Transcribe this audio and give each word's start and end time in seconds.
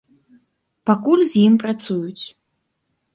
Пакуль 0.89 1.21
з 1.31 1.43
ім 1.49 1.59
працуюць. 1.65 2.25